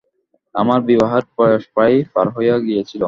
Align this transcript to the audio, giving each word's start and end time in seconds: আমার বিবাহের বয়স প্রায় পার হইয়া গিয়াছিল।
আমার 0.55 0.79
বিবাহের 0.81 1.25
বয়স 1.37 1.63
প্রায় 1.73 1.97
পার 2.13 2.27
হইয়া 2.35 2.55
গিয়াছিল। 2.59 2.99